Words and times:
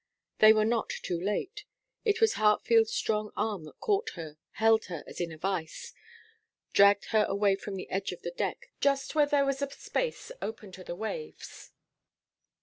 They 0.39 0.51
were 0.51 0.65
not 0.65 0.89
too 0.89 1.21
late. 1.23 1.63
It 2.05 2.19
was 2.19 2.33
Hartfield's 2.33 2.91
strong 2.91 3.29
arm 3.37 3.65
that 3.65 3.79
caught 3.79 4.09
her, 4.15 4.39
held 4.53 4.85
her 4.85 5.03
as 5.05 5.21
in 5.21 5.31
a 5.31 5.37
vice, 5.37 5.93
dragged 6.73 7.09
her 7.13 7.23
away 7.25 7.55
from 7.55 7.75
the 7.75 7.87
edge 7.91 8.11
of 8.11 8.23
the 8.23 8.31
deck, 8.31 8.71
just 8.79 9.13
where 9.13 9.27
there 9.27 9.45
was 9.45 9.61
a 9.61 9.69
space 9.69 10.31
open 10.41 10.71
to 10.71 10.83
the 10.83 10.95
waves. 10.95 11.69